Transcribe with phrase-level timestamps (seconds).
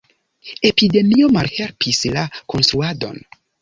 [0.69, 3.27] Epidemio malhelpis la konstruadon.